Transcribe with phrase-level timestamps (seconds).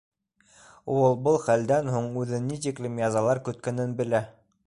[0.93, 4.23] Ул был хәлдән һуң үҙен ни тиклем язалар көткәнен белә.